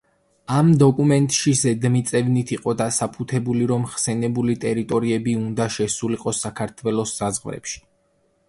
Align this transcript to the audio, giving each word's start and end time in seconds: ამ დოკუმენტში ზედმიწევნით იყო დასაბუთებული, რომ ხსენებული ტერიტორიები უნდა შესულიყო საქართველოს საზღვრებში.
ამ 0.59 0.69
დოკუმენტში 0.83 1.51
ზედმიწევნით 1.59 2.53
იყო 2.55 2.73
დასაბუთებული, 2.79 3.67
რომ 3.73 3.85
ხსენებული 3.91 4.57
ტერიტორიები 4.67 5.37
უნდა 5.43 5.71
შესულიყო 5.77 6.35
საქართველოს 6.41 7.19
საზღვრებში. 7.21 7.81